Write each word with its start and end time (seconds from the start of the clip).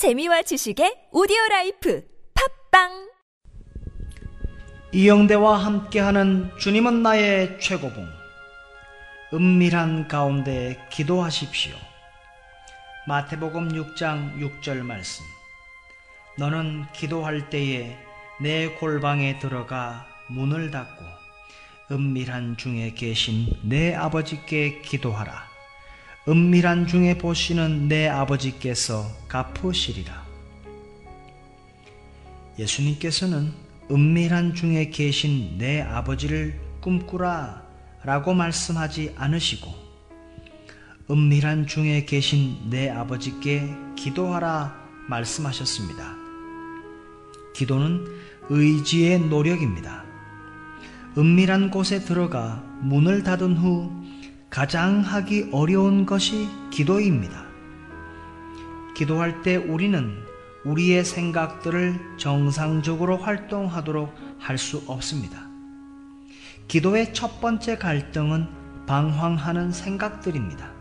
재미와 0.00 0.40
지식의 0.40 1.08
오디오 1.12 1.36
life 1.50 2.02
팟빵 2.70 3.10
이영대와 4.94 5.58
함께하는 5.58 6.56
주님은 6.58 7.02
나의 7.02 7.60
최고봉 7.60 8.08
은밀한 9.34 10.08
가운데 10.08 10.82
기도하십시오. 10.90 11.74
마태복음 13.08 13.72
6장 13.72 14.38
6절 14.38 14.78
말씀 14.78 15.22
너는 16.38 16.86
기도할 16.94 17.50
때에 17.50 17.94
네 18.40 18.68
골방에 18.68 19.38
들어가 19.38 20.06
문을 20.30 20.70
닫고 20.70 21.04
은밀한 21.92 22.56
중에 22.56 22.94
계신 22.94 23.52
네 23.62 23.94
아버지께 23.94 24.80
기도하라. 24.80 25.49
은밀한 26.28 26.86
중에 26.86 27.16
보시는 27.16 27.88
내 27.88 28.06
아버지께서 28.06 29.06
갚으시리라. 29.26 30.22
예수님께서는 32.58 33.50
은밀한 33.90 34.54
중에 34.54 34.90
계신 34.90 35.56
내 35.56 35.80
아버지를 35.80 36.60
꿈꾸라 36.82 37.62
라고 38.04 38.34
말씀하지 38.34 39.14
않으시고 39.16 39.72
은밀한 41.10 41.66
중에 41.66 42.04
계신 42.04 42.68
내 42.68 42.90
아버지께 42.90 43.74
기도하라 43.96 44.76
말씀하셨습니다. 45.08 46.16
기도는 47.54 48.04
의지의 48.50 49.20
노력입니다. 49.20 50.04
은밀한 51.16 51.70
곳에 51.70 52.00
들어가 52.00 52.62
문을 52.82 53.22
닫은 53.22 53.56
후 53.56 53.90
가장 54.50 55.00
하기 55.00 55.50
어려운 55.52 56.04
것이 56.04 56.48
기도입니다. 56.72 57.44
기도할 58.96 59.42
때 59.42 59.54
우리는 59.54 60.12
우리의 60.64 61.04
생각들을 61.04 62.16
정상적으로 62.16 63.16
활동하도록 63.16 64.12
할 64.40 64.58
수 64.58 64.82
없습니다. 64.88 65.48
기도의 66.66 67.14
첫 67.14 67.40
번째 67.40 67.78
갈등은 67.78 68.48
방황하는 68.86 69.70
생각들입니다. 69.70 70.72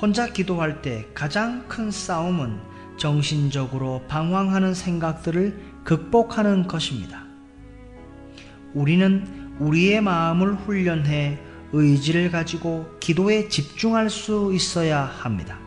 혼자 0.00 0.32
기도할 0.32 0.80
때 0.80 1.06
가장 1.12 1.68
큰 1.68 1.90
싸움은 1.90 2.60
정신적으로 2.96 4.02
방황하는 4.08 4.72
생각들을 4.72 5.60
극복하는 5.84 6.66
것입니다. 6.66 7.24
우리는 8.72 9.56
우리의 9.58 10.00
마음을 10.00 10.54
훈련해 10.54 11.47
의지를 11.72 12.30
가지고 12.30 12.96
기도에 13.00 13.48
집중할 13.48 14.10
수 14.10 14.52
있어야 14.54 15.02
합니다. 15.02 15.58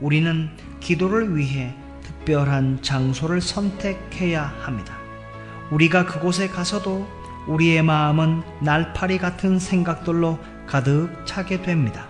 우리는 0.00 0.50
기도를 0.80 1.36
위해 1.36 1.74
특별한 2.02 2.82
장소를 2.82 3.40
선택해야 3.40 4.42
합니다. 4.60 4.96
우리가 5.70 6.06
그곳에 6.06 6.48
가서도 6.48 7.06
우리의 7.46 7.82
마음은 7.82 8.42
날파리 8.60 9.18
같은 9.18 9.58
생각들로 9.58 10.38
가득 10.66 11.10
차게 11.24 11.62
됩니다. 11.62 12.06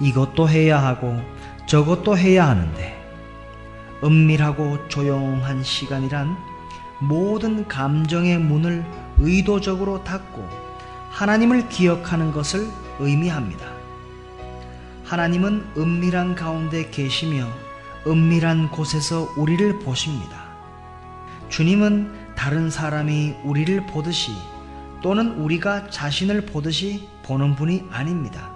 이것도 0.00 0.48
해야 0.48 0.82
하고 0.82 1.20
저것도 1.66 2.16
해야 2.16 2.48
하는데 2.48 2.96
은밀하고 4.02 4.88
조용한 4.88 5.62
시간이란 5.62 6.36
모든 7.00 7.66
감정의 7.66 8.38
문을 8.38 8.84
의도적으로 9.18 10.04
닫고 10.04 10.67
하나님을 11.18 11.68
기억하는 11.68 12.30
것을 12.30 12.68
의미합니다. 13.00 13.66
하나님은 15.04 15.64
은밀한 15.76 16.36
가운데 16.36 16.90
계시며 16.90 17.44
은밀한 18.06 18.70
곳에서 18.70 19.28
우리를 19.36 19.80
보십니다. 19.80 20.44
주님은 21.48 22.34
다른 22.36 22.70
사람이 22.70 23.34
우리를 23.42 23.84
보듯이 23.86 24.30
또는 25.02 25.32
우리가 25.40 25.90
자신을 25.90 26.46
보듯이 26.46 27.08
보는 27.24 27.56
분이 27.56 27.86
아닙니다. 27.90 28.52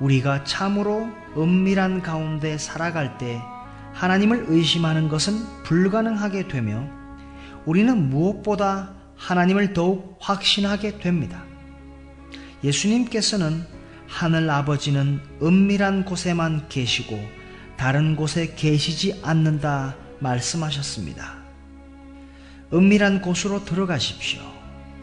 우리가 0.00 0.44
참으로 0.44 1.06
은밀한 1.36 2.00
가운데 2.00 2.56
살아갈 2.56 3.18
때 3.18 3.42
하나님을 3.92 4.46
의심하는 4.48 5.10
것은 5.10 5.34
불가능하게 5.64 6.48
되며 6.48 6.82
우리는 7.66 8.08
무엇보다 8.08 8.94
하나님을 9.16 9.74
더욱 9.74 10.16
확신하게 10.18 10.96
됩니다. 11.00 11.44
예수님께서는 12.64 13.64
하늘 14.06 14.50
아버지는 14.50 15.20
은밀한 15.42 16.04
곳에만 16.04 16.68
계시고 16.68 17.22
다른 17.76 18.16
곳에 18.16 18.54
계시지 18.56 19.20
않는다 19.22 19.96
말씀하셨습니다. 20.18 21.36
은밀한 22.72 23.22
곳으로 23.22 23.64
들어가십시오. 23.64 24.40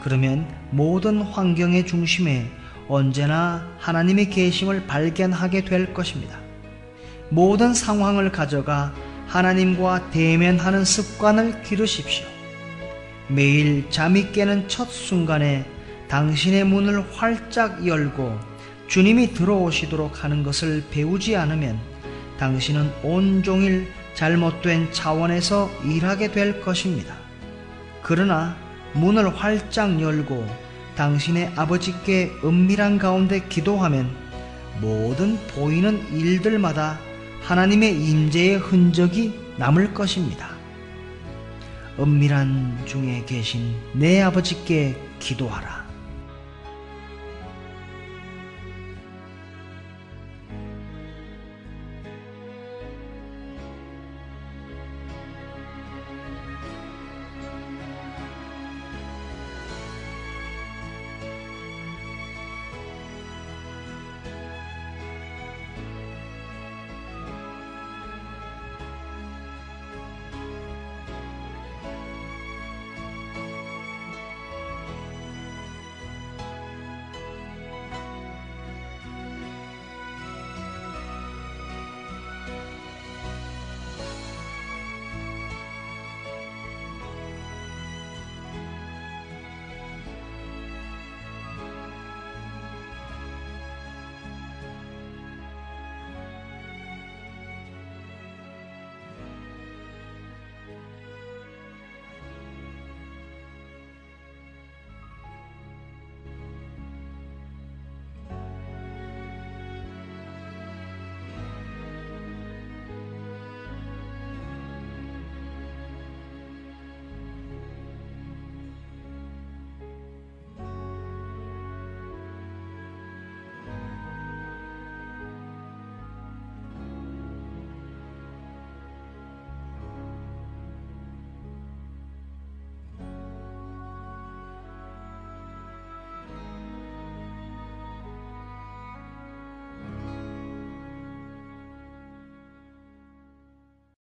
그러면 0.00 0.46
모든 0.70 1.22
환경의 1.22 1.86
중심에 1.86 2.50
언제나 2.88 3.66
하나님의 3.78 4.30
계심을 4.30 4.86
발견하게 4.86 5.64
될 5.64 5.94
것입니다. 5.94 6.38
모든 7.30 7.74
상황을 7.74 8.30
가져가 8.30 8.94
하나님과 9.26 10.10
대면하는 10.10 10.84
습관을 10.84 11.62
기르십시오. 11.62 12.26
매일 13.28 13.90
잠이 13.90 14.30
깨는 14.30 14.68
첫 14.68 14.88
순간에 14.88 15.64
당신의 16.08 16.64
문을 16.64 17.04
활짝 17.12 17.86
열고 17.86 18.38
주님이 18.88 19.34
들어오시도록 19.34 20.22
하는 20.22 20.42
것을 20.42 20.84
배우지 20.90 21.36
않으면 21.36 21.78
당신은 22.38 22.92
온종일 23.02 23.88
잘못된 24.14 24.92
차원에서 24.92 25.70
일하게 25.84 26.30
될 26.30 26.60
것입니다. 26.60 27.14
그러나 28.02 28.56
문을 28.94 29.36
활짝 29.36 30.00
열고 30.00 30.46
당신의 30.96 31.52
아버지께 31.56 32.32
은밀한 32.44 32.98
가운데 32.98 33.40
기도하면 33.48 34.10
모든 34.80 35.38
보이는 35.48 36.00
일들마다 36.12 36.98
하나님의 37.42 38.02
임재의 38.02 38.58
흔적이 38.58 39.38
남을 39.56 39.92
것입니다. 39.92 40.50
은밀한 41.98 42.84
중에 42.86 43.24
계신 43.26 43.74
내 43.92 44.20
아버지께 44.20 44.96
기도하라. 45.18 45.85